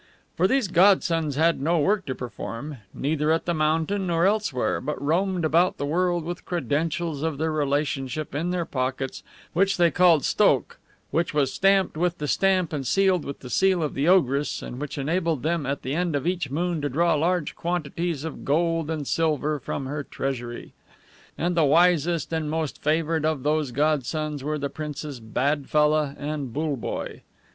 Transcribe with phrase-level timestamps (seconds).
[0.35, 4.99] For these godsons had no work to perform, neither at the mountain nor elsewhere, but
[4.99, 9.21] roamed about the world with credentials of their relationship in their pockets,
[9.53, 10.79] which they called STOKH,
[11.11, 14.81] which was stamped with the stamp and sealed with the seal of the ogress, and
[14.81, 18.89] which enabled them at the end of each moon to draw large quantities of gold
[18.89, 20.73] and silver from her treasury.
[21.37, 27.21] And the wisest and most favored of those godsons were the Princes BADFELLAH and BULLEBOYE.